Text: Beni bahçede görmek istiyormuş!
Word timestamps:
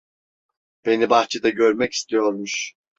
Beni 0.85 1.09
bahçede 1.09 1.49
görmek 1.49 1.93
istiyormuş! 1.93 2.73